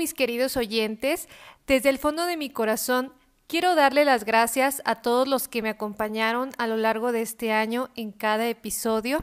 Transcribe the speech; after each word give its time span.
Mis 0.00 0.14
queridos 0.14 0.56
oyentes. 0.56 1.28
Desde 1.66 1.90
el 1.90 1.98
fondo 1.98 2.24
de 2.24 2.38
mi 2.38 2.48
corazón, 2.48 3.12
quiero 3.46 3.74
darle 3.74 4.06
las 4.06 4.24
gracias 4.24 4.80
a 4.86 5.02
todos 5.02 5.28
los 5.28 5.46
que 5.46 5.60
me 5.60 5.68
acompañaron 5.68 6.52
a 6.56 6.66
lo 6.66 6.78
largo 6.78 7.12
de 7.12 7.20
este 7.20 7.52
año 7.52 7.90
en 7.96 8.10
cada 8.10 8.48
episodio. 8.48 9.22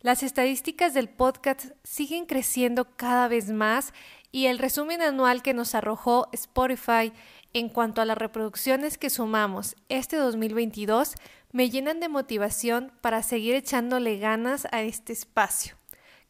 Las 0.00 0.24
estadísticas 0.24 0.92
del 0.92 1.08
podcast 1.08 1.66
siguen 1.84 2.26
creciendo 2.26 2.96
cada 2.96 3.28
vez 3.28 3.50
más 3.52 3.94
y 4.32 4.46
el 4.46 4.58
resumen 4.58 5.02
anual 5.02 5.40
que 5.40 5.54
nos 5.54 5.76
arrojó 5.76 6.28
Spotify 6.32 7.12
en 7.52 7.68
cuanto 7.68 8.02
a 8.02 8.04
las 8.04 8.18
reproducciones 8.18 8.98
que 8.98 9.10
sumamos 9.10 9.76
este 9.88 10.16
2022 10.16 11.14
me 11.52 11.70
llenan 11.70 12.00
de 12.00 12.08
motivación 12.08 12.90
para 13.02 13.22
seguir 13.22 13.54
echándole 13.54 14.18
ganas 14.18 14.66
a 14.72 14.82
este 14.82 15.12
espacio 15.12 15.76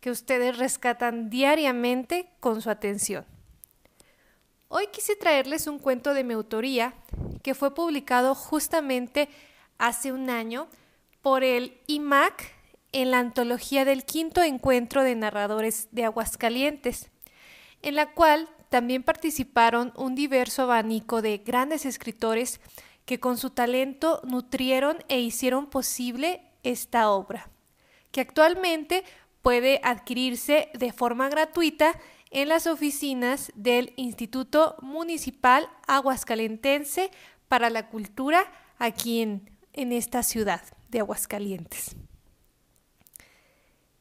que 0.01 0.11
ustedes 0.11 0.59
rescatan 0.59 1.31
diariamente 1.31 2.29
con 2.41 2.61
su 2.61 2.69
atención. 2.69 3.38
Hoy 4.71 4.89
quise 4.93 5.17
traerles 5.17 5.67
un 5.67 5.79
cuento 5.79 6.13
de 6.13 6.25
mi 6.25 6.35
autoría 6.35 6.93
que 7.43 7.55
fue 7.55 7.75
publicado 7.75 8.35
justamente 8.35 9.31
hace 9.79 10.13
un 10.13 10.29
año 10.29 10.69
por 11.23 11.43
el 11.43 11.81
IMAC 11.87 12.53
en 12.93 13.11
la 13.11 13.19
antología 13.19 13.87
del 13.87 14.05
quinto 14.05 14.43
encuentro 14.43 15.05
de 15.05 15.15
narradores 15.15 15.89
de 15.93 16.05
Aguascalientes, 16.05 17.11
en 17.81 17.95
la 17.95 18.13
cual 18.13 18.47
también 18.69 19.03
participaron 19.03 19.95
un 19.97 20.15
diverso 20.15 20.65
abanico 20.65 21.23
de 21.23 21.39
grandes 21.39 21.87
escritores 21.87 22.61
que 23.07 23.19
con 23.19 23.39
su 23.39 23.49
talento 23.49 24.21
nutrieron 24.25 24.99
e 25.09 25.19
hicieron 25.19 25.71
posible 25.71 26.43
esta 26.63 27.09
obra, 27.11 27.49
que 28.13 28.21
actualmente 28.21 29.03
puede 29.41 29.81
adquirirse 29.83 30.69
de 30.75 30.93
forma 30.93 31.31
gratuita 31.31 31.99
en 32.31 32.49
las 32.49 32.67
oficinas 32.67 33.53
del 33.55 33.93
Instituto 33.97 34.77
Municipal 34.81 35.69
Aguascalentense 35.87 37.11
para 37.49 37.71
la 37.71 37.89
Cultura 37.89 38.53
aquí 38.79 39.21
en, 39.23 39.51
en 39.73 39.93
esta 39.93 40.23
ciudad 40.23 40.63
de 40.89 41.01
Aguascalientes. 41.01 41.97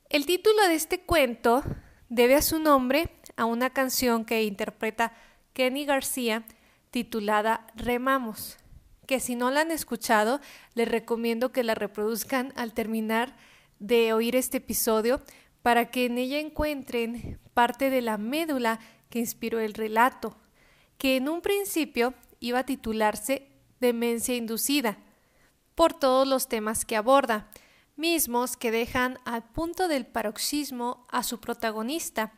El 0.09 0.25
título 0.25 0.67
de 0.67 0.75
este 0.75 1.01
cuento 1.01 1.63
debe 2.09 2.35
a 2.35 2.41
su 2.41 2.59
nombre 2.59 3.09
a 3.35 3.45
una 3.45 3.69
canción 3.69 4.25
que 4.25 4.43
interpreta 4.43 5.13
Kenny 5.53 5.85
García 5.85 6.45
titulada 6.91 7.67
Remamos, 7.75 8.57
que 9.05 9.19
si 9.19 9.35
no 9.35 9.51
la 9.51 9.61
han 9.61 9.71
escuchado, 9.71 10.39
les 10.75 10.87
recomiendo 10.87 11.51
que 11.51 11.63
la 11.63 11.75
reproduzcan 11.75 12.53
al 12.55 12.73
terminar 12.73 13.35
de 13.79 14.13
oír 14.13 14.35
este 14.35 14.57
episodio 14.57 15.21
para 15.67 15.91
que 15.91 16.05
en 16.05 16.17
ella 16.17 16.39
encuentren 16.39 17.41
parte 17.53 17.89
de 17.89 17.99
la 17.99 18.17
médula 18.17 18.79
que 19.09 19.19
inspiró 19.19 19.59
el 19.59 19.73
relato, 19.73 20.37
que 20.97 21.17
en 21.17 21.27
un 21.27 21.41
principio 21.41 22.13
iba 22.39 22.59
a 22.59 22.65
titularse 22.65 23.49
Demencia 23.81 24.33
inducida, 24.33 24.97
por 25.75 25.93
todos 25.93 26.25
los 26.25 26.47
temas 26.47 26.85
que 26.85 26.95
aborda, 26.95 27.49
mismos 27.97 28.55
que 28.55 28.71
dejan 28.71 29.19
al 29.25 29.43
punto 29.43 29.89
del 29.89 30.05
paroxismo 30.05 31.05
a 31.09 31.21
su 31.21 31.41
protagonista, 31.41 32.31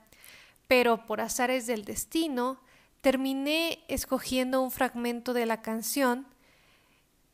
pero 0.68 1.06
por 1.06 1.22
azares 1.22 1.68
del 1.68 1.86
destino 1.86 2.60
terminé 3.02 3.86
escogiendo 3.90 4.60
un 4.60 4.72
fragmento 4.72 5.34
de 5.34 5.46
la 5.46 5.62
canción 5.62 6.26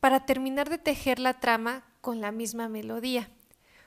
para 0.02 0.26
terminar 0.26 0.70
de 0.70 0.78
tejer 0.78 1.20
la 1.20 1.40
trama 1.40 1.86
con 2.02 2.20
la 2.20 2.34
misma 2.34 2.68
melodía. 2.68 3.30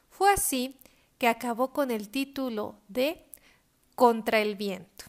Fue 0.08 0.32
así 0.32 0.78
que 1.18 1.28
acabó 1.28 1.72
con 1.72 1.90
el 1.90 2.08
título 2.08 2.80
de 2.88 3.26
Contra 3.94 4.38
el 4.40 4.54
viento. 4.54 5.04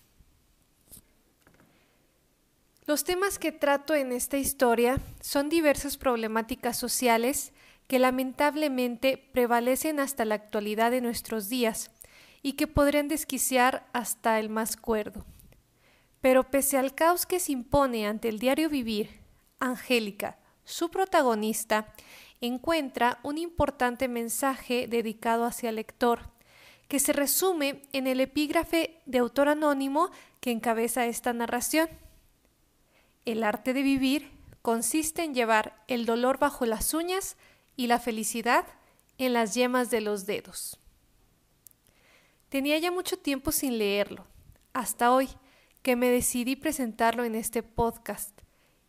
Los 2.87 3.03
temas 3.03 3.37
que 3.37 3.51
trato 3.51 3.93
en 3.93 4.11
esta 4.11 4.37
historia 4.37 4.97
son 5.21 5.47
diversas 5.47 5.95
problemáticas 5.95 6.75
sociales 6.75 7.53
que 7.87 7.99
lamentablemente 7.99 9.17
prevalecen 9.17 9.99
hasta 9.99 10.25
la 10.25 10.35
actualidad 10.35 10.89
de 10.89 11.01
nuestros 11.01 11.49
días 11.49 11.91
y 12.41 12.53
que 12.53 12.65
podrían 12.65 13.07
desquiciar 13.07 13.87
hasta 13.93 14.39
el 14.39 14.49
más 14.49 14.75
cuerdo. 14.75 15.25
Pero 16.21 16.49
pese 16.49 16.77
al 16.77 16.95
caos 16.95 17.27
que 17.27 17.39
se 17.39 17.51
impone 17.51 18.07
ante 18.07 18.27
el 18.27 18.39
diario 18.39 18.69
vivir, 18.69 19.19
Angélica, 19.59 20.39
su 20.63 20.89
protagonista, 20.89 21.93
encuentra 22.41 23.19
un 23.23 23.37
importante 23.37 24.07
mensaje 24.07 24.87
dedicado 24.87 25.45
hacia 25.45 25.69
el 25.69 25.75
lector, 25.75 26.29
que 26.87 26.99
se 26.99 27.13
resume 27.13 27.83
en 27.93 28.07
el 28.07 28.19
epígrafe 28.19 29.01
de 29.05 29.19
autor 29.19 29.49
anónimo 29.49 30.09
que 30.39 30.51
encabeza 30.51 31.05
esta 31.05 31.33
narración. 31.33 31.89
El 33.25 33.43
arte 33.43 33.73
de 33.73 33.83
vivir 33.83 34.31
consiste 34.61 35.23
en 35.23 35.33
llevar 35.33 35.83
el 35.87 36.05
dolor 36.05 36.39
bajo 36.39 36.65
las 36.65 36.93
uñas 36.93 37.37
y 37.75 37.87
la 37.87 37.99
felicidad 37.99 38.65
en 39.17 39.33
las 39.33 39.53
yemas 39.53 39.89
de 39.89 40.01
los 40.01 40.25
dedos. 40.25 40.79
Tenía 42.49 42.79
ya 42.79 42.91
mucho 42.91 43.17
tiempo 43.17 43.51
sin 43.51 43.77
leerlo, 43.77 44.25
hasta 44.73 45.11
hoy 45.11 45.29
que 45.81 45.95
me 45.95 46.09
decidí 46.09 46.55
presentarlo 46.55 47.23
en 47.23 47.35
este 47.35 47.63
podcast. 47.63 48.41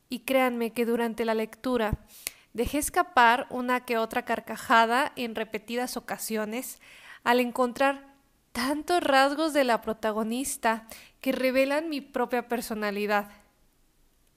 Y 0.08 0.20
créanme 0.20 0.72
que 0.72 0.86
durante 0.86 1.24
la 1.24 1.34
lectura 1.34 2.06
Dejé 2.52 2.78
escapar 2.78 3.46
una 3.50 3.84
que 3.84 3.98
otra 3.98 4.24
carcajada 4.24 5.12
en 5.16 5.34
repetidas 5.34 5.96
ocasiones 5.96 6.80
al 7.22 7.40
encontrar 7.40 8.10
tantos 8.52 9.02
rasgos 9.02 9.52
de 9.52 9.64
la 9.64 9.80
protagonista 9.80 10.86
que 11.20 11.32
revelan 11.32 11.88
mi 11.88 12.00
propia 12.00 12.48
personalidad. 12.48 13.30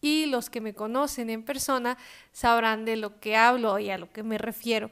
Y 0.01 0.27
los 0.27 0.49
que 0.49 0.61
me 0.61 0.73
conocen 0.73 1.29
en 1.29 1.43
persona 1.43 1.97
sabrán 2.31 2.85
de 2.85 2.97
lo 2.97 3.19
que 3.19 3.35
hablo 3.35 3.79
y 3.79 3.89
a 3.89 3.97
lo 3.97 4.11
que 4.11 4.21
me 4.21 4.37
refiero. 4.37 4.91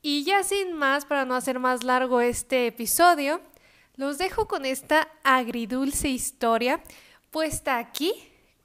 Y 0.00 0.24
ya 0.24 0.44
sin 0.44 0.72
más, 0.72 1.04
para 1.04 1.24
no 1.24 1.34
hacer 1.34 1.58
más 1.58 1.82
largo 1.82 2.20
este 2.20 2.68
episodio, 2.68 3.40
los 3.96 4.16
dejo 4.16 4.46
con 4.46 4.64
esta 4.64 5.08
agridulce 5.24 6.08
historia 6.08 6.80
puesta 7.30 7.78
aquí 7.78 8.14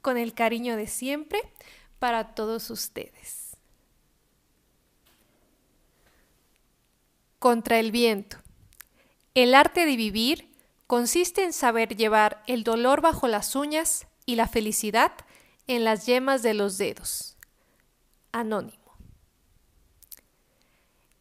con 0.00 0.16
el 0.16 0.32
cariño 0.32 0.76
de 0.76 0.86
siempre 0.86 1.40
para 2.04 2.34
todos 2.34 2.68
ustedes. 2.68 3.56
Contra 7.38 7.78
el 7.78 7.92
viento. 7.92 8.36
El 9.32 9.54
arte 9.54 9.86
de 9.86 9.96
vivir 9.96 10.54
consiste 10.86 11.44
en 11.44 11.54
saber 11.54 11.96
llevar 11.96 12.42
el 12.46 12.62
dolor 12.62 13.00
bajo 13.00 13.26
las 13.26 13.56
uñas 13.56 14.06
y 14.26 14.36
la 14.36 14.46
felicidad 14.46 15.12
en 15.66 15.82
las 15.82 16.04
yemas 16.04 16.42
de 16.42 16.52
los 16.52 16.76
dedos. 16.76 17.38
Anónimo. 18.32 18.98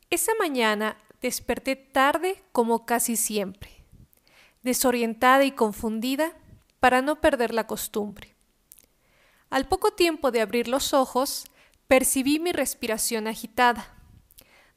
Esa 0.09 0.33
mañana 0.37 0.97
desperté 1.21 1.77
tarde 1.77 2.43
como 2.51 2.85
casi 2.85 3.15
siempre, 3.15 3.71
desorientada 4.63 5.45
y 5.45 5.53
confundida 5.53 6.33
para 6.81 7.01
no 7.01 7.21
perder 7.21 7.53
la 7.53 7.67
costumbre. 7.67 8.35
Al 9.53 9.67
poco 9.67 9.91
tiempo 9.91 10.31
de 10.31 10.41
abrir 10.41 10.67
los 10.67 10.95
ojos, 10.95 11.45
percibí 11.87 12.39
mi 12.39 12.51
respiración 12.51 13.27
agitada. 13.27 13.85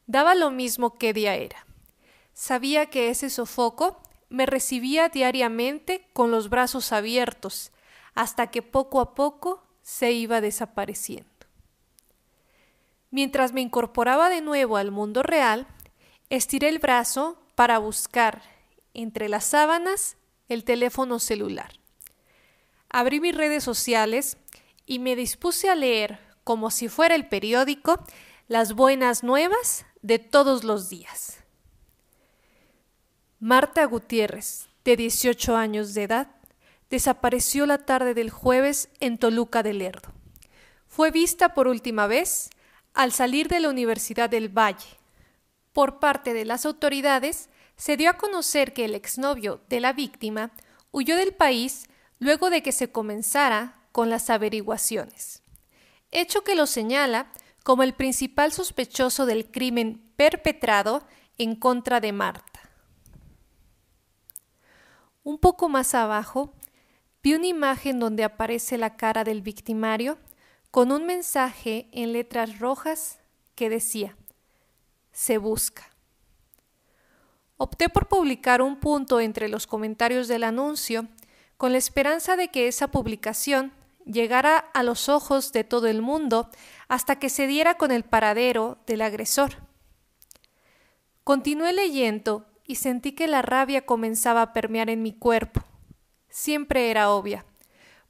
Daba 0.05 0.35
lo 0.35 0.51
mismo 0.51 0.99
qué 0.99 1.13
día 1.13 1.33
era. 1.33 1.65
Sabía 2.35 2.85
que 2.85 3.09
ese 3.09 3.31
sofoco 3.31 3.99
me 4.29 4.45
recibía 4.45 5.09
diariamente 5.09 6.07
con 6.13 6.29
los 6.29 6.51
brazos 6.51 6.91
abiertos, 6.91 7.71
hasta 8.13 8.51
que 8.51 8.61
poco 8.61 9.01
a 9.01 9.15
poco 9.15 9.63
se 9.81 10.11
iba 10.11 10.41
desapareciendo. 10.41 11.27
Mientras 13.09 13.53
me 13.53 13.61
incorporaba 13.61 14.29
de 14.29 14.41
nuevo 14.41 14.77
al 14.77 14.91
mundo 14.91 15.23
real, 15.23 15.65
estiré 16.29 16.69
el 16.69 16.77
brazo 16.77 17.41
para 17.55 17.79
buscar 17.79 18.43
entre 18.93 19.27
las 19.27 19.45
sábanas 19.45 20.17
el 20.49 20.63
teléfono 20.63 21.17
celular. 21.17 21.71
Abrí 22.89 23.19
mis 23.19 23.35
redes 23.35 23.63
sociales 23.63 24.37
y 24.87 24.97
me 24.97 25.15
dispuse 25.15 25.69
a 25.69 25.75
leer, 25.75 26.17
como 26.43 26.71
si 26.71 26.87
fuera 26.87 27.13
el 27.13 27.27
periódico, 27.27 28.03
las 28.47 28.73
buenas 28.73 29.21
nuevas 29.21 29.85
de 30.01 30.17
todos 30.17 30.63
los 30.63 30.89
días. 30.89 31.43
Marta 33.39 33.85
Gutiérrez, 33.85 34.69
de 34.83 34.95
18 34.95 35.57
años 35.57 35.93
de 35.93 36.03
edad, 36.03 36.27
desapareció 36.89 37.65
la 37.65 37.79
tarde 37.79 38.13
del 38.13 38.29
jueves 38.29 38.89
en 39.01 39.17
Toluca 39.17 39.61
del 39.61 39.79
Lerdo. 39.79 40.13
Fue 40.87 41.11
vista 41.11 41.53
por 41.53 41.67
última 41.67 42.07
vez 42.07 42.49
al 42.93 43.11
salir 43.11 43.49
de 43.49 43.59
la 43.59 43.69
Universidad 43.69 44.29
del 44.29 44.49
Valle. 44.49 44.97
Por 45.73 45.99
parte 45.99 46.33
de 46.33 46.45
las 46.45 46.65
autoridades, 46.65 47.49
se 47.75 47.97
dio 47.97 48.09
a 48.09 48.17
conocer 48.17 48.73
que 48.73 48.85
el 48.85 48.95
exnovio 48.95 49.61
de 49.67 49.81
la 49.81 49.91
víctima 49.91 50.51
huyó 50.91 51.17
del 51.17 51.33
país 51.33 51.87
luego 52.19 52.49
de 52.49 52.63
que 52.63 52.71
se 52.71 52.91
comenzara 52.91 53.76
con 53.97 54.11
las 54.11 54.29
averiguaciones, 54.29 55.41
hecho 56.11 56.43
que 56.43 56.53
lo 56.53 56.67
señala 56.67 57.31
como 57.63 57.81
el 57.81 57.95
principal 57.95 58.51
sospechoso 58.51 59.25
del 59.25 59.49
crimen 59.49 60.13
perpetrado 60.15 61.01
en 61.39 61.55
contra 61.55 61.99
de 61.99 62.11
Marta. 62.11 62.59
Un 65.23 65.39
poco 65.39 65.67
más 65.67 65.95
abajo, 65.95 66.53
vi 67.23 67.33
una 67.33 67.47
imagen 67.47 67.99
donde 67.99 68.23
aparece 68.23 68.77
la 68.77 68.97
cara 68.97 69.23
del 69.23 69.41
victimario 69.41 70.19
con 70.69 70.91
un 70.91 71.07
mensaje 71.07 71.89
en 71.91 72.13
letras 72.13 72.59
rojas 72.59 73.17
que 73.55 73.67
decía, 73.67 74.15
se 75.11 75.39
busca. 75.39 75.89
Opté 77.57 77.89
por 77.89 78.07
publicar 78.07 78.61
un 78.61 78.79
punto 78.79 79.19
entre 79.19 79.49
los 79.49 79.65
comentarios 79.65 80.27
del 80.27 80.43
anuncio 80.43 81.07
con 81.57 81.71
la 81.71 81.79
esperanza 81.79 82.35
de 82.35 82.49
que 82.49 82.67
esa 82.67 82.89
publicación 82.89 83.73
llegara 84.11 84.57
a 84.57 84.83
los 84.83 85.09
ojos 85.09 85.51
de 85.51 85.63
todo 85.63 85.87
el 85.87 86.01
mundo 86.01 86.49
hasta 86.87 87.19
que 87.19 87.29
se 87.29 87.47
diera 87.47 87.75
con 87.75 87.91
el 87.91 88.03
paradero 88.03 88.77
del 88.87 89.01
agresor. 89.01 89.57
Continué 91.23 91.73
leyendo 91.73 92.45
y 92.65 92.75
sentí 92.75 93.11
que 93.11 93.27
la 93.27 93.41
rabia 93.41 93.85
comenzaba 93.85 94.41
a 94.41 94.53
permear 94.53 94.89
en 94.89 95.01
mi 95.01 95.13
cuerpo. 95.13 95.61
Siempre 96.29 96.89
era 96.89 97.11
obvia, 97.11 97.45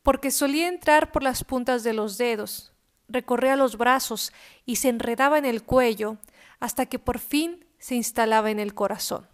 porque 0.03 0.31
solía 0.31 0.67
entrar 0.67 1.11
por 1.11 1.23
las 1.23 1.43
puntas 1.43 1.83
de 1.83 1.93
los 1.93 2.17
dedos, 2.17 2.73
recorría 3.07 3.55
los 3.55 3.77
brazos 3.77 4.33
y 4.65 4.77
se 4.77 4.89
enredaba 4.89 5.37
en 5.37 5.45
el 5.45 5.63
cuello 5.63 6.17
hasta 6.59 6.85
que 6.85 6.99
por 6.99 7.19
fin 7.19 7.65
se 7.79 7.95
instalaba 7.95 8.51
en 8.51 8.59
el 8.59 8.73
corazón. 8.73 9.27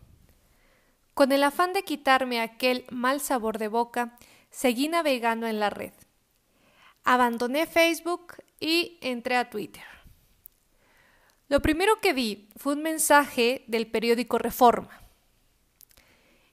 Con 1.14 1.32
el 1.32 1.44
afán 1.44 1.74
de 1.74 1.84
quitarme 1.84 2.42
aquel 2.42 2.86
mal 2.90 3.22
sabor 3.22 3.58
de 3.58 3.68
boca, 3.68 4.18
seguí 4.50 4.88
navegando 4.88 5.48
en 5.48 5.60
la 5.60 5.70
red. 5.70 5.94
Abandoné 7.04 7.66
Facebook 7.66 8.36
y 8.60 8.98
entré 9.02 9.36
a 9.36 9.50
Twitter. 9.50 9.84
Lo 11.50 11.62
primero 11.62 12.00
que 12.02 12.14
vi 12.14 12.50
fue 12.56 12.74
un 12.74 12.82
mensaje 12.82 13.64
del 13.68 13.88
periódico 13.88 14.38
Reforma. 14.38 15.02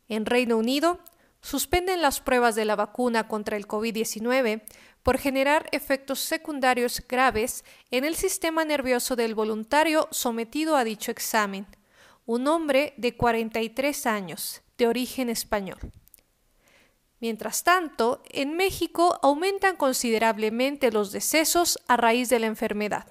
En 0.09 0.27
Reino 0.27 0.59
Unido, 0.59 1.01
suspenden 1.41 2.03
las 2.03 2.21
pruebas 2.21 2.55
de 2.55 2.65
la 2.65 2.77
vacuna 2.77 3.29
contra 3.29 3.57
el 3.57 3.67
COVID-19 3.67 4.63
por 5.03 5.19
generar 5.19 5.69
efectos 5.73 6.21
secundarios 6.21 7.03
graves 7.09 7.65
en 7.91 8.05
el 8.05 8.15
sistema 8.17 8.65
nervioso 8.65 9.17
del 9.17 9.35
voluntario 9.35 10.09
sometido 10.11 10.77
a 10.77 10.85
dicho 10.85 11.11
examen, 11.11 11.67
un 12.27 12.47
hombre 12.47 12.93
de 12.97 13.17
43 13.17 14.07
años, 14.07 14.63
de 14.77 14.87
origen 14.87 15.31
español. 15.31 15.79
Mientras 17.21 17.65
tanto, 17.65 18.23
en 18.31 18.57
México 18.57 19.19
aumentan 19.23 19.77
considerablemente 19.77 20.91
los 20.91 21.13
decesos 21.13 21.79
a 21.87 21.99
raíz 21.99 22.31
de 22.31 22.39
la 22.39 22.47
enfermedad. 22.47 23.07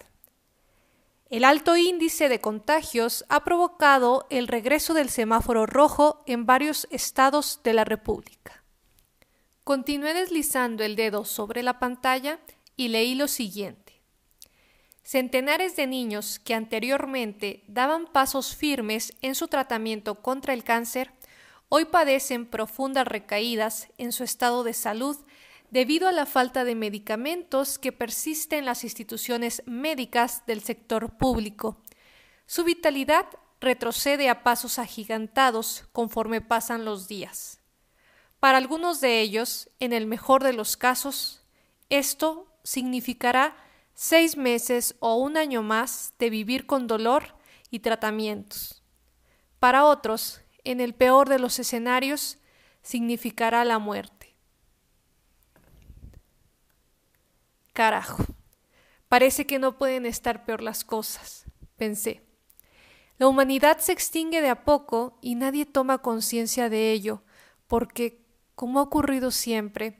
El 1.30 1.44
alto 1.44 1.78
índice 1.78 2.28
de 2.28 2.42
contagios 2.42 3.24
ha 3.30 3.44
provocado 3.44 4.26
el 4.32 4.48
regreso 4.48 4.96
del 4.96 5.10
semáforo 5.10 5.68
rojo 5.68 6.24
en 6.26 6.48
varios 6.48 6.88
estados 6.90 7.62
de 7.64 7.74
la 7.74 7.86
República. 7.86 8.64
Continué 9.64 10.16
deslizando 10.16 10.84
el 10.84 10.96
dedo 10.96 11.26
sobre 11.26 11.62
la 11.62 11.78
pantalla 11.78 12.40
y 12.76 12.88
leí 12.88 13.14
lo 13.14 13.28
siguiente. 13.28 14.02
Centenares 15.04 15.76
de 15.76 15.86
niños 15.86 16.40
que 16.40 16.56
anteriormente 16.56 17.64
daban 17.68 18.08
pasos 18.08 18.56
firmes 18.56 19.14
en 19.22 19.36
su 19.36 19.48
tratamiento 19.48 20.24
contra 20.24 20.54
el 20.54 20.64
cáncer 20.64 21.12
hoy 21.69 21.86
padecen 21.86 22.45
profundas 22.45 23.07
recaídas 23.07 23.88
en 23.98 24.12
su 24.12 24.24
estado 24.24 24.63
de 24.63 24.74
salud 24.74 25.18
debido 25.71 26.07
a 26.07 26.12
la 26.12 26.25
falta 26.25 26.63
de 26.63 26.75
medicamentos 26.75 27.77
que 27.77 27.92
persiste 27.92 28.57
en 28.57 28.66
las 28.66 28.83
instituciones 28.83 29.62
médicas 29.66 30.45
del 30.48 30.62
sector 30.62 31.16
público. 31.18 31.77
Su 32.48 32.63
vitalidad 32.63 33.27
retrocede 33.62 34.30
a 34.30 34.44
pasos 34.44 34.80
agigantados 34.80 35.86
conforme 35.92 36.42
pasan 36.42 36.86
los 36.86 37.07
días. 37.07 37.60
Para 38.39 38.57
algunos 38.57 39.01
de 39.01 39.21
ellos, 39.21 39.69
en 39.80 39.94
el 39.94 40.07
mejor 40.07 40.44
de 40.44 40.54
los 40.54 40.77
casos, 40.77 41.44
esto 41.89 42.48
significará 42.63 43.56
seis 43.94 44.38
meses 44.38 44.95
o 45.00 45.16
un 45.16 45.38
año 45.38 45.62
más 45.62 46.13
de 46.19 46.30
vivir 46.30 46.66
con 46.66 46.88
dolor 46.88 47.36
y 47.69 47.80
tratamientos. 47.80 48.81
Para 49.60 49.86
otros, 49.86 50.42
en 50.71 50.81
el 50.81 50.94
peor 50.94 51.30
de 51.30 51.39
los 51.39 51.57
escenarios, 51.57 52.38
significará 52.83 53.66
la 53.66 53.80
muerte. 53.80 54.36
Carajo, 57.74 58.24
parece 59.07 59.48
que 59.48 59.57
no 59.57 59.77
pueden 59.80 60.06
estar 60.06 60.45
peor 60.45 60.62
las 60.62 60.83
cosas, 60.83 61.45
pensé. 61.75 62.21
La 63.18 63.27
humanidad 63.27 63.80
se 63.80 63.94
extingue 63.94 64.42
de 64.42 64.50
a 64.50 64.63
poco 64.63 65.18
y 65.21 65.36
nadie 65.36 65.66
toma 65.66 66.04
conciencia 66.04 66.69
de 66.69 66.92
ello, 66.92 67.24
porque, 67.68 68.24
como 68.54 68.80
ha 68.80 68.83
ocurrido 68.83 69.31
siempre, 69.31 70.00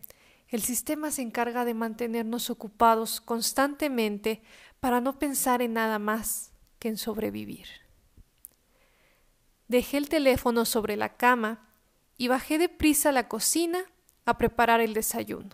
el 0.50 0.62
sistema 0.62 1.10
se 1.10 1.24
encarga 1.24 1.66
de 1.66 1.74
mantenernos 1.74 2.52
ocupados 2.52 3.22
constantemente 3.22 4.44
para 4.80 5.02
no 5.02 5.18
pensar 5.18 5.64
en 5.64 5.74
nada 5.74 5.98
más 5.98 6.52
que 6.78 6.90
en 6.90 6.98
sobrevivir. 6.98 7.68
Dejé 9.70 9.98
el 9.98 10.10
teléfono 10.10 10.66
sobre 10.66 10.98
la 10.98 11.16
cama 11.16 11.70
y 12.18 12.28
bajé 12.28 12.58
deprisa 12.58 13.10
a 13.10 13.12
la 13.12 13.28
cocina 13.28 13.80
a 14.26 14.38
preparar 14.38 14.82
el 14.82 14.96
desayuno. 14.96 15.52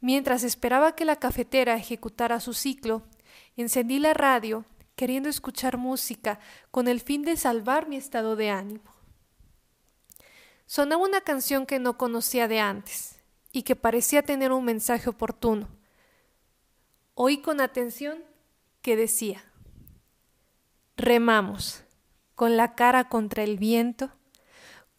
Mientras 0.00 0.44
esperaba 0.44 0.94
que 0.94 1.04
la 1.04 1.16
cafetera 1.16 1.74
ejecutara 1.74 2.38
su 2.38 2.54
ciclo, 2.54 3.02
encendí 3.56 3.98
la 3.98 4.14
radio 4.14 4.64
queriendo 4.94 5.28
escuchar 5.28 5.76
música 5.76 6.38
con 6.70 6.86
el 6.86 7.00
fin 7.00 7.22
de 7.22 7.36
salvar 7.36 7.88
mi 7.88 7.96
estado 7.96 8.36
de 8.36 8.50
ánimo. 8.50 8.94
Sonaba 10.66 11.02
una 11.02 11.20
canción 11.22 11.66
que 11.66 11.80
no 11.80 11.98
conocía 11.98 12.46
de 12.46 12.60
antes 12.60 13.18
y 13.50 13.62
que 13.62 13.74
parecía 13.74 14.22
tener 14.22 14.52
un 14.52 14.64
mensaje 14.64 15.10
oportuno. 15.10 15.66
Oí 17.14 17.38
con 17.38 17.60
atención 17.60 18.22
que 18.82 18.94
decía, 18.94 19.44
remamos 20.96 21.82
con 22.38 22.56
la 22.56 22.76
cara 22.76 23.08
contra 23.08 23.42
el 23.42 23.58
viento, 23.58 24.12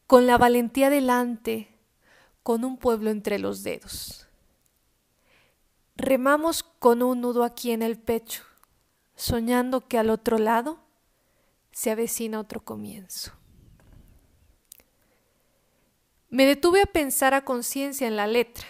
con 0.07 0.27
la 0.27 0.37
valentía 0.37 0.89
delante, 0.89 1.73
con 2.43 2.65
un 2.65 2.75
pueblo 2.75 3.11
entre 3.11 3.39
los 3.39 3.63
dedos. 3.63 4.27
Remamos 5.95 6.63
con 6.63 7.01
un 7.01 7.21
nudo 7.21 7.45
aquí 7.45 7.71
en 7.71 7.81
el 7.81 7.97
pecho, 7.97 8.43
soñando 9.15 9.87
que 9.87 9.97
al 9.97 10.09
otro 10.09 10.37
lado 10.37 10.79
se 11.71 11.91
avecina 11.91 12.41
otro 12.41 12.65
comienzo. 12.65 13.31
Me 16.27 16.45
detuve 16.45 16.81
a 16.81 16.87
pensar 16.87 17.33
a 17.33 17.45
conciencia 17.45 18.05
en 18.05 18.17
la 18.17 18.27
letra. 18.27 18.67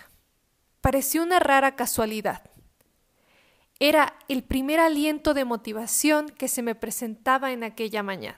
Pareció 0.80 1.24
una 1.24 1.40
rara 1.40 1.76
casualidad. 1.76 2.44
Era 3.80 4.14
el 4.28 4.44
primer 4.44 4.80
aliento 4.80 5.34
de 5.34 5.44
motivación 5.44 6.30
que 6.30 6.48
se 6.48 6.62
me 6.62 6.76
presentaba 6.76 7.52
en 7.52 7.64
aquella 7.64 8.04
mañana. 8.04 8.38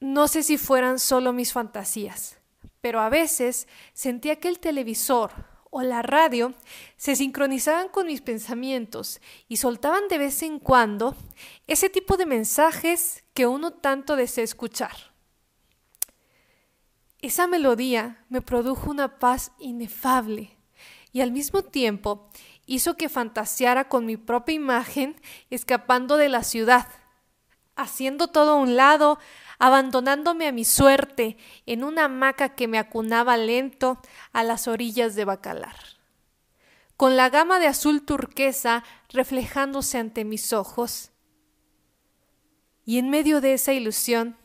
No 0.00 0.28
sé 0.28 0.42
si 0.42 0.58
fueran 0.58 0.98
solo 0.98 1.32
mis 1.32 1.52
fantasías, 1.52 2.38
pero 2.80 3.00
a 3.00 3.08
veces 3.08 3.68
sentía 3.92 4.36
que 4.36 4.48
el 4.48 4.58
televisor 4.58 5.30
o 5.70 5.82
la 5.82 6.02
radio 6.02 6.54
se 6.96 7.16
sincronizaban 7.16 7.88
con 7.88 8.06
mis 8.06 8.20
pensamientos 8.20 9.20
y 9.48 9.56
soltaban 9.56 10.06
de 10.08 10.18
vez 10.18 10.42
en 10.42 10.60
cuando 10.60 11.16
ese 11.66 11.88
tipo 11.90 12.16
de 12.16 12.26
mensajes 12.26 13.24
que 13.34 13.46
uno 13.46 13.72
tanto 13.72 14.14
desea 14.14 14.44
escuchar. 14.44 15.14
Esa 17.20 17.46
melodía 17.46 18.24
me 18.28 18.42
produjo 18.42 18.90
una 18.90 19.18
paz 19.18 19.50
inefable 19.58 20.56
y 21.10 21.22
al 21.22 21.32
mismo 21.32 21.62
tiempo 21.62 22.28
hizo 22.66 22.96
que 22.96 23.08
fantaseara 23.08 23.88
con 23.88 24.06
mi 24.06 24.16
propia 24.16 24.54
imagen 24.54 25.16
escapando 25.50 26.16
de 26.16 26.28
la 26.28 26.42
ciudad, 26.42 26.86
haciendo 27.76 28.28
todo 28.28 28.52
a 28.52 28.56
un 28.56 28.76
lado, 28.76 29.18
abandonándome 29.64 30.46
a 30.46 30.52
mi 30.52 30.66
suerte 30.66 31.38
en 31.64 31.84
una 31.84 32.04
hamaca 32.04 32.50
que 32.50 32.68
me 32.68 32.76
acunaba 32.76 33.38
lento 33.38 33.98
a 34.34 34.42
las 34.42 34.68
orillas 34.68 35.14
de 35.14 35.24
Bacalar, 35.24 35.74
con 36.98 37.16
la 37.16 37.30
gama 37.30 37.58
de 37.58 37.66
azul 37.66 38.02
turquesa 38.04 38.84
reflejándose 39.08 39.96
ante 39.96 40.26
mis 40.26 40.52
ojos. 40.52 41.12
Y 42.84 42.98
en 42.98 43.08
medio 43.08 43.40
de 43.40 43.54
esa 43.54 43.72
ilusión, 43.72 44.36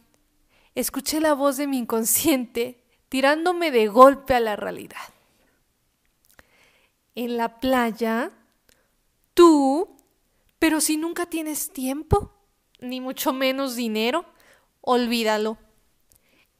escuché 0.73 1.19
la 1.19 1.33
voz 1.33 1.57
de 1.57 1.67
mi 1.67 1.79
inconsciente 1.79 2.81
tirándome 3.09 3.71
de 3.71 3.87
golpe 3.89 4.35
a 4.35 4.39
la 4.39 4.55
realidad. 4.55 5.01
En 7.15 7.35
la 7.35 7.59
playa, 7.59 8.31
tú, 9.33 9.97
pero 10.59 10.79
si 10.79 10.95
nunca 10.95 11.25
tienes 11.25 11.73
tiempo, 11.73 12.31
ni 12.79 13.01
mucho 13.01 13.33
menos 13.33 13.75
dinero, 13.75 14.23
olvídalo. 14.81 15.57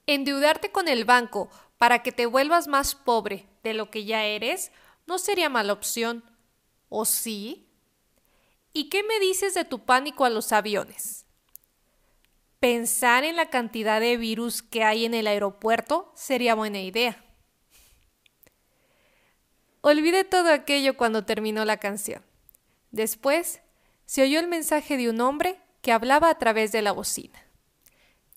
Endeudarte 0.06 0.72
con 0.72 0.88
el 0.88 1.06
banco 1.06 1.50
para 1.78 2.04
que 2.04 2.12
te 2.12 2.26
vuelvas 2.26 2.68
más 2.68 2.96
pobre 2.96 3.48
de 3.64 3.74
lo 3.74 3.90
que 3.90 4.06
ya 4.06 4.26
eres 4.26 4.72
no 5.06 5.18
sería 5.18 5.50
mala 5.50 5.74
opción. 5.74 6.24
¿O 6.90 7.06
sí? 7.06 7.68
¿Y 8.74 8.90
qué 8.90 9.04
me 9.04 9.20
dices 9.20 9.54
de 9.54 9.66
tu 9.66 9.86
pánico 9.86 10.26
a 10.26 10.30
los 10.30 10.52
aviones? 10.52 11.26
pensar 12.60 13.24
en 13.24 13.36
la 13.36 13.50
cantidad 13.50 14.02
de 14.02 14.18
virus 14.18 14.62
que 14.62 14.84
hay 14.84 15.06
en 15.06 15.14
el 15.14 15.28
aeropuerto 15.28 16.12
sería 16.16 16.56
buena 16.56 16.80
idea. 16.80 17.24
Olvidé 19.82 20.26
todo 20.26 20.52
aquello 20.52 20.98
cuando 20.98 21.26
terminó 21.26 21.64
la 21.64 21.78
canción. 21.78 22.24
Después 22.92 23.62
se 24.06 24.24
oyó 24.24 24.40
el 24.40 24.48
mensaje 24.48 24.98
de 24.98 25.10
un 25.10 25.22
hombre 25.22 25.62
que 25.82 25.94
hablaba 25.94 26.30
a 26.30 26.38
través 26.38 26.72
de 26.74 26.82
la 26.82 26.92
bocina. 26.92 27.40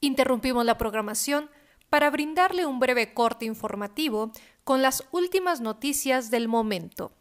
Interrumpimos 0.03 0.65
la 0.65 0.79
programación 0.79 1.49
para 1.89 2.11
brindarle 2.11 2.67
un 2.67 2.81
breve 2.81 3.15
corte 3.15 3.45
informativo 3.45 4.33
con 4.65 4.83
las 4.83 5.05
últimas 5.13 5.61
noticias 5.61 6.29
del 6.29 6.49
momento. 6.49 7.13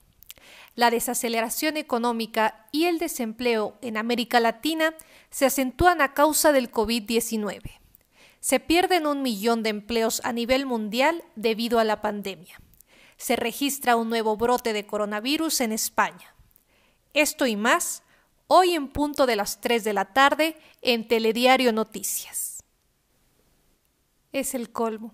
La 0.73 0.89
desaceleración 0.89 1.77
económica 1.77 2.65
y 2.71 2.85
el 2.85 2.97
desempleo 2.97 3.77
en 3.83 3.97
América 3.97 4.39
Latina 4.39 4.95
se 5.29 5.45
acentúan 5.45 6.01
a 6.01 6.15
causa 6.15 6.51
del 6.53 6.71
COVID-19. 6.71 7.61
Se 8.39 8.59
pierden 8.59 9.05
un 9.05 9.21
millón 9.21 9.61
de 9.61 9.69
empleos 9.69 10.19
a 10.23 10.33
nivel 10.33 10.65
mundial 10.65 11.23
debido 11.35 11.77
a 11.77 11.83
la 11.83 12.01
pandemia. 12.01 12.59
Se 13.15 13.35
registra 13.35 13.95
un 13.95 14.09
nuevo 14.09 14.37
brote 14.37 14.73
de 14.73 14.87
coronavirus 14.87 15.61
en 15.61 15.71
España. 15.71 16.33
Esto 17.13 17.45
y 17.45 17.55
más 17.55 18.01
hoy 18.47 18.73
en 18.73 18.87
punto 18.87 19.27
de 19.27 19.35
las 19.35 19.61
3 19.61 19.83
de 19.83 19.93
la 19.93 20.13
tarde 20.13 20.57
en 20.81 21.07
Telediario 21.07 21.71
Noticias. 21.73 22.50
Es 24.31 24.55
el 24.55 24.71
colmo. 24.71 25.13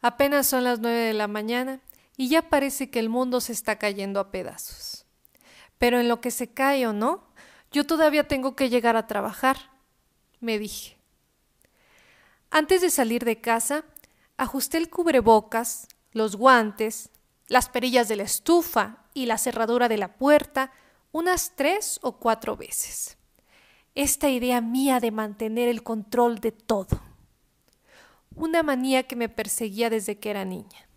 Apenas 0.00 0.46
son 0.46 0.64
las 0.64 0.80
9 0.80 0.96
de 0.96 1.14
la 1.14 1.28
mañana 1.28 1.80
y 2.16 2.28
ya 2.28 2.48
parece 2.48 2.90
que 2.90 2.98
el 2.98 3.08
mundo 3.08 3.40
se 3.40 3.52
está 3.52 3.78
cayendo 3.78 4.20
a 4.20 4.30
pedazos. 4.30 5.06
Pero 5.78 6.00
en 6.00 6.08
lo 6.08 6.20
que 6.20 6.30
se 6.30 6.48
cae 6.48 6.86
o 6.86 6.92
no, 6.92 7.24
yo 7.70 7.86
todavía 7.86 8.26
tengo 8.26 8.56
que 8.56 8.70
llegar 8.70 8.96
a 8.96 9.06
trabajar, 9.06 9.70
me 10.40 10.58
dije. 10.58 10.96
Antes 12.50 12.80
de 12.80 12.90
salir 12.90 13.24
de 13.24 13.40
casa, 13.40 13.84
ajusté 14.36 14.78
el 14.78 14.88
cubrebocas, 14.88 15.88
los 16.12 16.36
guantes, 16.36 17.10
las 17.48 17.68
perillas 17.68 18.08
de 18.08 18.16
la 18.16 18.22
estufa 18.24 19.04
y 19.14 19.26
la 19.26 19.38
cerradura 19.38 19.88
de 19.88 19.98
la 19.98 20.16
puerta 20.16 20.72
unas 21.12 21.52
tres 21.56 21.98
o 22.02 22.18
cuatro 22.18 22.56
veces. 22.56 23.16
Esta 23.94 24.28
idea 24.28 24.60
mía 24.60 25.00
de 25.00 25.10
mantener 25.10 25.68
el 25.68 25.82
control 25.82 26.38
de 26.40 26.52
todo. 26.52 27.00
Una 28.38 28.62
manía 28.62 29.02
que 29.02 29.16
me 29.16 29.28
perseguía 29.28 29.90
desde 29.90 30.18
que 30.18 30.30
era 30.30 30.44
niña. 30.44 30.88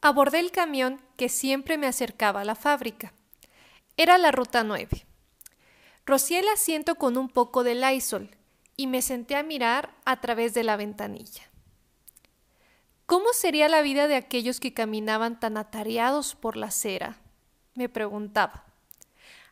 Abordé 0.00 0.40
el 0.40 0.50
camión 0.50 1.00
que 1.16 1.28
siempre 1.28 1.78
me 1.78 1.86
acercaba 1.86 2.40
a 2.40 2.44
la 2.44 2.56
fábrica. 2.56 3.14
Era 3.96 4.18
la 4.18 4.32
ruta 4.32 4.64
9. 4.64 5.06
Rocié 6.04 6.40
el 6.40 6.48
asiento 6.48 6.96
con 6.96 7.16
un 7.16 7.28
poco 7.28 7.62
de 7.62 7.76
Lysol 7.76 8.36
y 8.76 8.88
me 8.88 9.02
senté 9.02 9.36
a 9.36 9.44
mirar 9.44 9.94
a 10.04 10.20
través 10.20 10.52
de 10.52 10.64
la 10.64 10.76
ventanilla. 10.76 11.48
¿Cómo 13.06 13.32
sería 13.32 13.68
la 13.68 13.82
vida 13.82 14.08
de 14.08 14.16
aquellos 14.16 14.58
que 14.58 14.74
caminaban 14.74 15.38
tan 15.38 15.56
atareados 15.56 16.34
por 16.34 16.56
la 16.56 16.66
acera? 16.66 17.18
me 17.74 17.88
preguntaba 17.88 18.66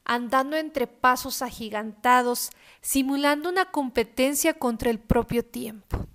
andando 0.05 0.57
entre 0.57 0.87
pasos 0.87 1.41
agigantados, 1.41 2.51
simulando 2.83 3.49
una 3.49 3.71
competencia 3.71 4.55
contra 4.55 4.91
el 4.91 4.99
propio 4.99 5.45
tiempo. 5.45 6.07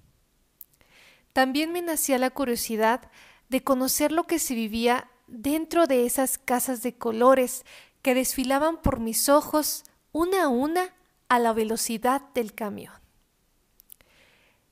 También 1.39 1.71
me 1.71 1.81
nacía 1.81 2.17
la 2.17 2.31
curiosidad 2.31 3.09
de 3.47 3.63
conocer 3.63 4.11
lo 4.11 4.27
que 4.27 4.39
se 4.39 4.55
vivía 4.55 5.09
dentro 5.27 5.87
de 5.87 6.05
esas 6.05 6.37
casas 6.37 6.83
de 6.83 6.97
colores 6.97 7.63
que 8.01 8.13
desfilaban 8.13 8.81
por 8.81 8.99
mis 8.99 9.29
ojos 9.29 9.85
una 10.11 10.43
a 10.43 10.47
una 10.49 10.93
a 11.29 11.39
la 11.39 11.53
velocidad 11.53 12.23
del 12.33 12.53
camión. 12.53 12.91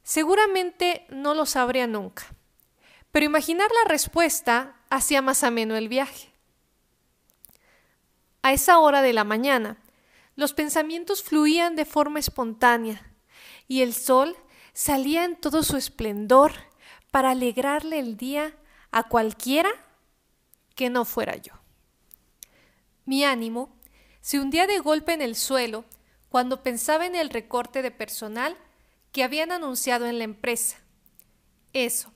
Seguramente 0.03 1.07
no 1.07 1.35
lo 1.35 1.45
sabría 1.45 1.87
nunca, 1.87 2.25
pero 3.13 3.25
imaginar 3.25 3.69
la 3.71 3.89
respuesta 3.89 4.75
hacía 4.89 5.21
más 5.21 5.45
ameno 5.45 5.77
el 5.77 5.87
viaje. 5.87 6.33
A 8.41 8.51
esa 8.51 8.79
hora 8.79 9.01
de 9.01 9.13
la 9.13 9.23
mañana, 9.23 9.77
los 10.35 10.51
pensamientos 10.51 11.23
fluían 11.23 11.77
de 11.77 11.85
forma 11.85 12.19
espontánea 12.19 13.09
y 13.69 13.83
el 13.83 13.93
sol 13.93 14.35
salía 14.77 15.25
en 15.25 15.35
todo 15.35 15.63
su 15.63 15.75
esplendor 15.75 16.51
para 17.09 17.31
alegrarle 17.31 17.97
el 17.97 18.15
día 18.15 18.55
a 18.91 19.07
cualquiera 19.09 19.71
que 20.75 20.91
no 20.91 21.03
fuera 21.03 21.35
yo. 21.35 21.53
Mi 23.03 23.23
ánimo 23.23 23.75
se 24.21 24.39
hundía 24.39 24.67
de 24.67 24.77
golpe 24.77 25.13
en 25.13 25.23
el 25.23 25.35
suelo 25.35 25.83
cuando 26.29 26.61
pensaba 26.61 27.07
en 27.07 27.15
el 27.15 27.31
recorte 27.31 27.81
de 27.81 27.89
personal 27.89 28.55
que 29.11 29.23
habían 29.23 29.51
anunciado 29.51 30.05
en 30.05 30.19
la 30.19 30.25
empresa. 30.25 30.77
Eso, 31.73 32.13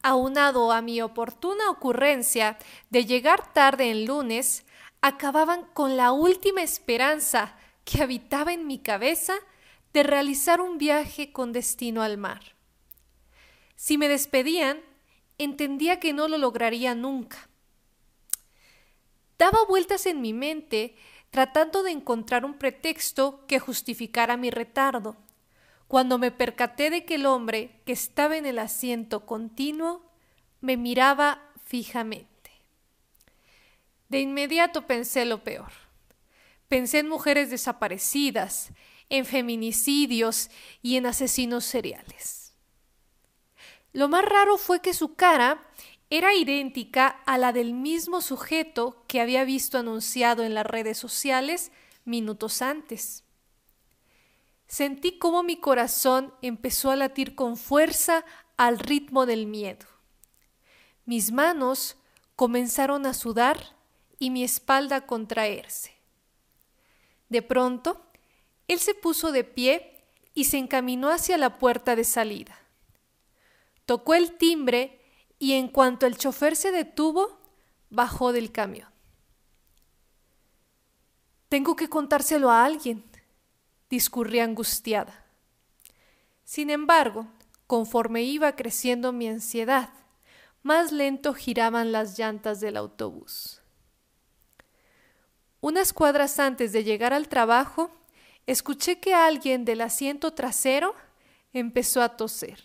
aunado 0.00 0.70
a 0.70 0.82
mi 0.82 1.02
oportuna 1.02 1.70
ocurrencia 1.70 2.56
de 2.88 3.04
llegar 3.04 3.52
tarde 3.52 3.90
en 3.90 4.04
lunes, 4.04 4.64
acababan 5.00 5.64
con 5.74 5.96
la 5.96 6.12
última 6.12 6.62
esperanza 6.62 7.56
que 7.84 8.00
habitaba 8.00 8.52
en 8.52 8.68
mi 8.68 8.78
cabeza 8.78 9.34
de 9.96 10.02
realizar 10.02 10.60
un 10.60 10.76
viaje 10.76 11.32
con 11.32 11.54
destino 11.54 12.02
al 12.02 12.18
mar. 12.18 12.54
Si 13.76 13.96
me 13.96 14.08
despedían, 14.08 14.82
entendía 15.38 16.00
que 16.00 16.12
no 16.12 16.28
lo 16.28 16.36
lograría 16.36 16.94
nunca. 16.94 17.48
Daba 19.38 19.56
vueltas 19.66 20.04
en 20.04 20.20
mi 20.20 20.34
mente 20.34 20.96
tratando 21.30 21.82
de 21.82 21.92
encontrar 21.92 22.44
un 22.44 22.58
pretexto 22.58 23.46
que 23.46 23.58
justificara 23.58 24.36
mi 24.36 24.50
retardo, 24.50 25.16
cuando 25.88 26.18
me 26.18 26.30
percaté 26.30 26.90
de 26.90 27.06
que 27.06 27.14
el 27.14 27.24
hombre 27.24 27.80
que 27.86 27.92
estaba 27.92 28.36
en 28.36 28.44
el 28.44 28.58
asiento 28.58 29.24
continuo 29.24 30.02
me 30.60 30.76
miraba 30.76 31.40
fijamente. 31.64 32.50
De 34.10 34.20
inmediato 34.20 34.86
pensé 34.86 35.24
lo 35.24 35.42
peor. 35.42 35.72
Pensé 36.68 36.98
en 36.98 37.08
mujeres 37.08 37.48
desaparecidas, 37.48 38.74
en 39.08 39.24
feminicidios 39.24 40.50
y 40.82 40.96
en 40.96 41.06
asesinos 41.06 41.64
seriales. 41.64 42.54
Lo 43.92 44.08
más 44.08 44.24
raro 44.24 44.58
fue 44.58 44.80
que 44.80 44.94
su 44.94 45.14
cara 45.14 45.66
era 46.10 46.34
idéntica 46.34 47.08
a 47.26 47.38
la 47.38 47.52
del 47.52 47.72
mismo 47.72 48.20
sujeto 48.20 49.04
que 49.08 49.20
había 49.20 49.44
visto 49.44 49.78
anunciado 49.78 50.44
en 50.44 50.54
las 50.54 50.66
redes 50.66 50.98
sociales 50.98 51.72
minutos 52.04 52.62
antes. 52.62 53.24
Sentí 54.68 55.18
cómo 55.18 55.42
mi 55.42 55.58
corazón 55.58 56.32
empezó 56.42 56.90
a 56.90 56.96
latir 56.96 57.34
con 57.34 57.56
fuerza 57.56 58.24
al 58.56 58.78
ritmo 58.78 59.26
del 59.26 59.46
miedo. 59.46 59.86
Mis 61.04 61.32
manos 61.32 61.96
comenzaron 62.34 63.06
a 63.06 63.14
sudar 63.14 63.76
y 64.18 64.30
mi 64.30 64.44
espalda 64.44 64.96
a 64.96 65.06
contraerse. 65.06 65.92
De 67.28 67.42
pronto, 67.42 68.05
él 68.68 68.78
se 68.78 68.94
puso 68.94 69.32
de 69.32 69.44
pie 69.44 70.04
y 70.34 70.44
se 70.44 70.58
encaminó 70.58 71.10
hacia 71.10 71.38
la 71.38 71.58
puerta 71.58 71.96
de 71.96 72.04
salida. 72.04 72.58
Tocó 73.84 74.14
el 74.14 74.36
timbre 74.36 75.00
y 75.38 75.52
en 75.52 75.68
cuanto 75.68 76.06
el 76.06 76.16
chofer 76.16 76.56
se 76.56 76.72
detuvo, 76.72 77.38
bajó 77.90 78.32
del 78.32 78.52
camión. 78.52 78.88
Tengo 81.48 81.76
que 81.76 81.88
contárselo 81.88 82.50
a 82.50 82.64
alguien, 82.64 83.04
discurría 83.88 84.44
angustiada. 84.44 85.24
Sin 86.44 86.70
embargo, 86.70 87.28
conforme 87.66 88.24
iba 88.24 88.56
creciendo 88.56 89.12
mi 89.12 89.28
ansiedad, 89.28 89.90
más 90.62 90.90
lento 90.90 91.32
giraban 91.32 91.92
las 91.92 92.18
llantas 92.18 92.60
del 92.60 92.76
autobús. 92.76 93.62
Unas 95.60 95.92
cuadras 95.92 96.38
antes 96.38 96.72
de 96.72 96.84
llegar 96.84 97.12
al 97.12 97.28
trabajo, 97.28 97.90
escuché 98.46 99.00
que 99.00 99.14
alguien 99.14 99.64
del 99.64 99.80
asiento 99.80 100.32
trasero 100.32 100.94
empezó 101.52 102.02
a 102.02 102.16
toser. 102.16 102.62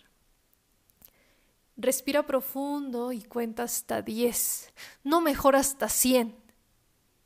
Respira 1.77 2.25
profundo 2.25 3.11
y 3.11 3.23
cuenta 3.23 3.63
hasta 3.63 4.01
diez, 4.01 4.71
no 5.03 5.21
mejor 5.21 5.55
hasta 5.55 5.89
cien, 5.89 6.35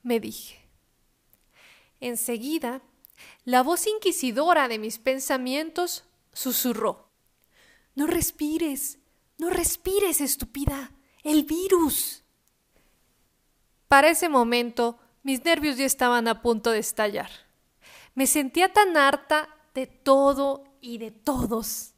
me 0.01 0.19
dije. 0.19 0.61
Enseguida, 1.99 2.81
la 3.43 3.63
voz 3.63 3.87
inquisidora 3.87 4.67
de 4.67 4.79
mis 4.79 4.99
pensamientos 4.99 6.05
susurró. 6.31 7.09
No 7.95 8.07
respires, 8.07 8.99
no 9.37 9.49
respires, 9.49 10.21
estúpida, 10.21 10.91
el 11.23 11.43
virus. 11.43 12.23
Para 13.87 14.09
ese 14.09 14.29
momento 14.29 14.99
mis 15.23 15.43
nervios 15.43 15.77
ya 15.77 15.85
estaban 15.85 16.27
a 16.27 16.41
punto 16.41 16.71
de 16.71 16.79
estallar. 16.79 17.44
Me 18.15 18.27
sentía 18.27 18.73
tan 18.73 18.97
harta 18.97 19.49
de 19.73 19.87
todo 19.87 20.63
y 20.81 20.97
de 20.97 21.11
todos. 21.11 21.93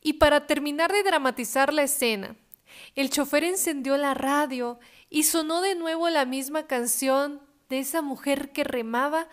Y 0.00 0.14
para 0.14 0.46
terminar 0.46 0.92
de 0.92 1.02
dramatizar 1.02 1.72
la 1.72 1.82
escena, 1.82 2.36
el 2.94 3.10
chofer 3.10 3.44
encendió 3.44 3.96
la 3.96 4.14
radio 4.14 4.78
y 5.10 5.24
sonó 5.24 5.60
de 5.60 5.74
nuevo 5.74 6.08
la 6.08 6.24
misma 6.24 6.66
canción 6.66 7.42
de 7.68 7.80
esa 7.80 8.00
mujer 8.00 8.52
que 8.52 8.64
remaba 8.64 9.28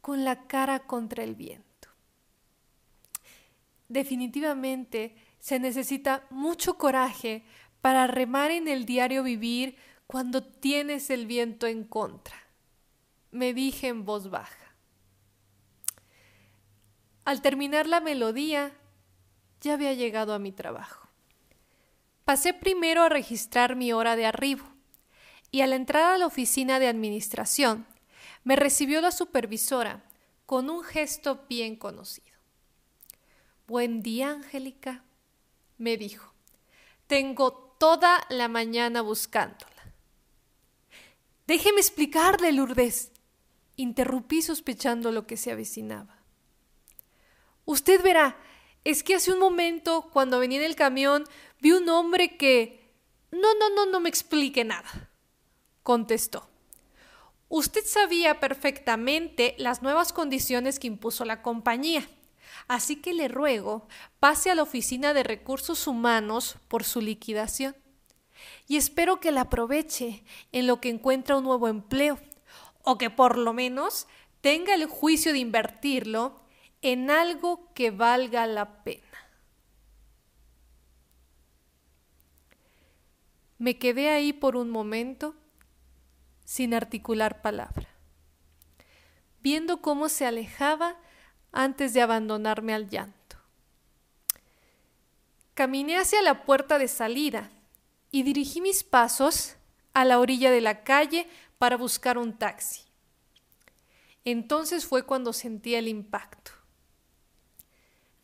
con 0.00 0.24
la 0.24 0.46
cara 0.46 0.86
contra 0.86 1.24
el 1.24 1.34
viento. 1.34 1.66
definitivamente 3.88 5.14
se 5.38 5.60
necesita 5.60 6.26
mucho 6.30 6.76
coraje 6.76 7.44
para 7.80 8.06
remar 8.06 8.50
en 8.50 8.66
el 8.66 8.84
diario 8.84 9.22
vivir 9.22 9.76
cuando 10.06 10.42
tienes 10.42 11.10
el 11.10 11.26
viento 11.26 11.66
en 11.66 11.84
contra. 11.84 12.36
Me 13.30 13.54
dije 13.54 13.88
en 13.88 14.04
voz 14.04 14.30
baja. 14.30 14.65
Al 17.26 17.42
terminar 17.42 17.88
la 17.88 18.00
melodía, 18.00 18.72
ya 19.60 19.74
había 19.74 19.92
llegado 19.94 20.32
a 20.32 20.38
mi 20.38 20.52
trabajo. 20.52 21.08
Pasé 22.24 22.54
primero 22.54 23.02
a 23.02 23.08
registrar 23.08 23.74
mi 23.74 23.92
hora 23.92 24.14
de 24.14 24.26
arribo 24.26 24.64
y 25.50 25.62
al 25.62 25.72
entrar 25.72 26.12
a 26.12 26.18
la 26.18 26.26
oficina 26.26 26.78
de 26.78 26.86
administración 26.86 27.84
me 28.44 28.54
recibió 28.54 29.00
la 29.00 29.10
supervisora 29.10 30.04
con 30.46 30.70
un 30.70 30.84
gesto 30.84 31.44
bien 31.48 31.74
conocido. 31.74 32.38
Buen 33.66 34.02
día, 34.02 34.30
Angélica, 34.30 35.02
me 35.78 35.96
dijo. 35.96 36.32
Tengo 37.08 37.74
toda 37.80 38.24
la 38.28 38.46
mañana 38.46 39.02
buscándola. 39.02 39.92
Déjeme 41.48 41.80
explicarle, 41.80 42.52
Lourdes. 42.52 43.10
Interrumpí 43.74 44.42
sospechando 44.42 45.10
lo 45.10 45.26
que 45.26 45.36
se 45.36 45.50
avecinaba. 45.50 46.15
Usted 47.66 48.00
verá, 48.00 48.38
es 48.84 49.02
que 49.02 49.16
hace 49.16 49.32
un 49.32 49.40
momento, 49.40 50.08
cuando 50.12 50.38
venía 50.38 50.58
en 50.58 50.64
el 50.64 50.76
camión, 50.76 51.24
vi 51.60 51.72
un 51.72 51.88
hombre 51.88 52.36
que... 52.36 52.94
No, 53.32 53.54
no, 53.58 53.68
no, 53.74 53.86
no 53.86 54.00
me 54.00 54.08
explique 54.08 54.64
nada, 54.64 55.10
contestó. 55.82 56.48
Usted 57.48 57.84
sabía 57.84 58.38
perfectamente 58.38 59.56
las 59.58 59.82
nuevas 59.82 60.12
condiciones 60.12 60.78
que 60.78 60.86
impuso 60.86 61.24
la 61.24 61.42
compañía, 61.42 62.08
así 62.68 62.96
que 62.96 63.12
le 63.12 63.26
ruego 63.26 63.88
pase 64.20 64.50
a 64.50 64.54
la 64.54 64.62
Oficina 64.62 65.12
de 65.12 65.24
Recursos 65.24 65.88
Humanos 65.88 66.56
por 66.68 66.84
su 66.84 67.00
liquidación. 67.00 67.76
Y 68.68 68.76
espero 68.76 69.18
que 69.18 69.32
la 69.32 69.42
aproveche 69.42 70.22
en 70.52 70.68
lo 70.68 70.80
que 70.80 70.88
encuentra 70.88 71.36
un 71.36 71.44
nuevo 71.44 71.66
empleo, 71.66 72.20
o 72.84 72.96
que 72.96 73.10
por 73.10 73.36
lo 73.36 73.52
menos 73.52 74.06
tenga 74.40 74.74
el 74.74 74.86
juicio 74.86 75.32
de 75.32 75.38
invertirlo 75.38 76.45
en 76.92 77.10
algo 77.10 77.72
que 77.74 77.90
valga 77.90 78.46
la 78.46 78.84
pena. 78.84 79.02
Me 83.58 83.76
quedé 83.76 84.10
ahí 84.10 84.32
por 84.32 84.54
un 84.54 84.70
momento 84.70 85.34
sin 86.44 86.74
articular 86.74 87.42
palabra, 87.42 87.88
viendo 89.40 89.82
cómo 89.82 90.08
se 90.08 90.26
alejaba 90.26 90.96
antes 91.50 91.92
de 91.92 92.02
abandonarme 92.02 92.72
al 92.72 92.88
llanto. 92.88 93.36
Caminé 95.54 95.96
hacia 95.96 96.22
la 96.22 96.44
puerta 96.44 96.78
de 96.78 96.86
salida 96.86 97.50
y 98.12 98.22
dirigí 98.22 98.60
mis 98.60 98.84
pasos 98.84 99.56
a 99.92 100.04
la 100.04 100.20
orilla 100.20 100.52
de 100.52 100.60
la 100.60 100.84
calle 100.84 101.28
para 101.58 101.76
buscar 101.76 102.16
un 102.16 102.38
taxi. 102.38 102.82
Entonces 104.24 104.86
fue 104.86 105.02
cuando 105.04 105.32
sentí 105.32 105.74
el 105.74 105.88
impacto. 105.88 106.52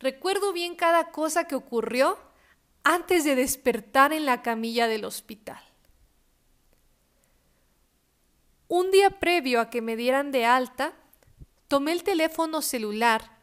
Recuerdo 0.03 0.51
bien 0.51 0.75
cada 0.75 1.11
cosa 1.11 1.45
que 1.45 1.55
ocurrió 1.55 2.19
antes 2.83 3.23
de 3.23 3.35
despertar 3.35 4.11
en 4.11 4.25
la 4.25 4.41
camilla 4.41 4.89
del 4.89 5.05
hospital. 5.05 5.63
Un 8.67 8.91
día 8.91 9.11
previo 9.21 9.61
a 9.61 9.69
que 9.69 9.81
me 9.81 9.95
dieran 9.95 10.33
de 10.33 10.45
alta, 10.45 10.91
tomé 11.69 11.93
el 11.93 12.03
teléfono 12.03 12.61
celular 12.61 13.37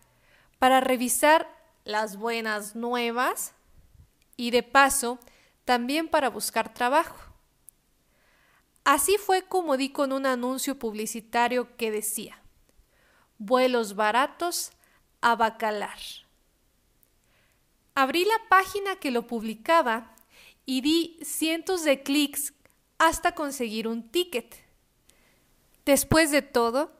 para 0.58 0.80
revisar 0.80 1.48
las 1.84 2.18
buenas 2.18 2.76
nuevas 2.76 3.54
y 4.36 4.50
de 4.50 4.62
paso 4.62 5.18
también 5.64 6.08
para 6.08 6.28
buscar 6.28 6.74
trabajo. 6.74 7.32
Así 8.84 9.16
fue 9.16 9.44
como 9.44 9.78
di 9.78 9.92
con 9.92 10.12
un 10.12 10.26
anuncio 10.26 10.78
publicitario 10.78 11.74
que 11.78 11.90
decía, 11.90 12.42
vuelos 13.38 13.94
baratos 13.96 14.72
a 15.22 15.36
Bacalar. 15.36 15.96
Abrí 17.94 18.24
la 18.24 18.48
página 18.48 18.96
que 18.96 19.10
lo 19.10 19.26
publicaba 19.26 20.14
y 20.64 20.80
di 20.80 21.18
cientos 21.22 21.84
de 21.84 22.02
clics 22.02 22.52
hasta 22.98 23.34
conseguir 23.34 23.88
un 23.88 24.10
ticket. 24.10 24.56
Después 25.84 26.30
de 26.30 26.42
todo, 26.42 26.92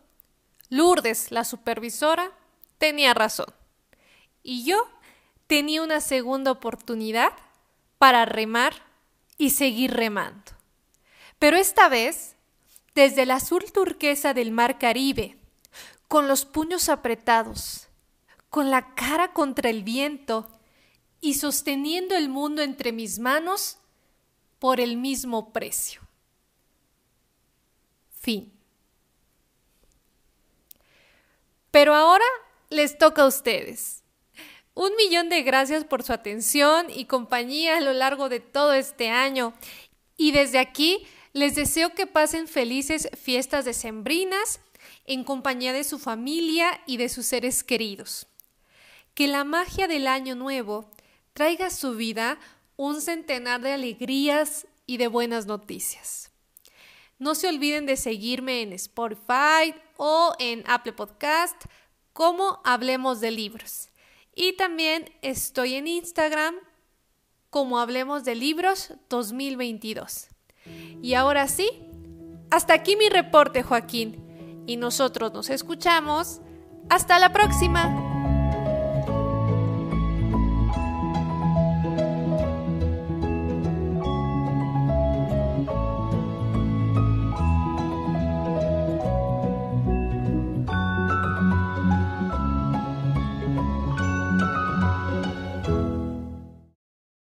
Lourdes, 0.68 1.30
la 1.30 1.44
supervisora, 1.44 2.32
tenía 2.78 3.14
razón. 3.14 3.52
Y 4.42 4.64
yo 4.64 4.88
tenía 5.46 5.82
una 5.82 6.00
segunda 6.00 6.50
oportunidad 6.50 7.32
para 7.98 8.24
remar 8.24 8.74
y 9.36 9.50
seguir 9.50 9.92
remando. 9.92 10.52
Pero 11.38 11.56
esta 11.56 11.88
vez, 11.88 12.36
desde 12.94 13.22
el 13.22 13.30
azul 13.30 13.72
turquesa 13.72 14.34
del 14.34 14.52
mar 14.52 14.78
Caribe, 14.78 15.36
con 16.08 16.28
los 16.28 16.44
puños 16.44 16.88
apretados, 16.88 17.88
con 18.48 18.70
la 18.70 18.94
cara 18.94 19.32
contra 19.32 19.70
el 19.70 19.82
viento 19.82 20.50
y 21.20 21.34
sosteniendo 21.34 22.16
el 22.16 22.28
mundo 22.28 22.62
entre 22.62 22.92
mis 22.92 23.18
manos 23.18 23.78
por 24.58 24.80
el 24.80 24.96
mismo 24.96 25.52
precio. 25.52 26.00
Fin. 28.18 28.52
Pero 31.70 31.94
ahora 31.94 32.24
les 32.68 32.98
toca 32.98 33.22
a 33.22 33.26
ustedes. 33.26 34.02
Un 34.74 34.94
millón 34.96 35.28
de 35.28 35.42
gracias 35.42 35.84
por 35.84 36.02
su 36.02 36.12
atención 36.12 36.86
y 36.90 37.06
compañía 37.06 37.76
a 37.76 37.80
lo 37.80 37.92
largo 37.92 38.28
de 38.28 38.40
todo 38.40 38.72
este 38.72 39.10
año. 39.10 39.52
Y 40.16 40.32
desde 40.32 40.58
aquí 40.58 41.06
les 41.32 41.54
deseo 41.54 41.94
que 41.94 42.06
pasen 42.06 42.48
felices 42.48 43.08
fiestas 43.20 43.64
decembrinas 43.64 44.60
en 45.06 45.24
compañía 45.24 45.72
de 45.72 45.84
su 45.84 45.98
familia 45.98 46.80
y 46.86 46.96
de 46.96 47.08
sus 47.08 47.26
seres 47.26 47.64
queridos. 47.64 48.26
Que 49.14 49.28
la 49.28 49.44
magia 49.44 49.88
del 49.88 50.06
año 50.06 50.34
nuevo 50.34 50.90
traiga 51.32 51.66
a 51.66 51.70
su 51.70 51.94
vida 51.94 52.38
un 52.76 53.00
centenar 53.00 53.60
de 53.60 53.72
alegrías 53.72 54.66
y 54.86 54.96
de 54.96 55.08
buenas 55.08 55.46
noticias. 55.46 56.30
No 57.18 57.34
se 57.34 57.48
olviden 57.48 57.84
de 57.84 57.96
seguirme 57.96 58.62
en 58.62 58.72
Spotify 58.72 59.74
o 59.98 60.34
en 60.38 60.64
Apple 60.66 60.94
Podcast 60.94 61.64
como 62.12 62.60
Hablemos 62.64 63.20
de 63.20 63.30
Libros. 63.30 63.90
Y 64.34 64.54
también 64.54 65.10
estoy 65.20 65.74
en 65.74 65.86
Instagram 65.86 66.54
como 67.50 67.78
Hablemos 67.78 68.24
de 68.24 68.34
Libros 68.34 68.94
2022. 69.10 70.28
Y 71.02 71.14
ahora 71.14 71.46
sí, 71.48 71.68
hasta 72.50 72.74
aquí 72.74 72.96
mi 72.96 73.08
reporte, 73.08 73.62
Joaquín. 73.62 74.64
Y 74.66 74.76
nosotros 74.76 75.32
nos 75.32 75.50
escuchamos. 75.50 76.40
Hasta 76.88 77.18
la 77.18 77.32
próxima. 77.32 78.09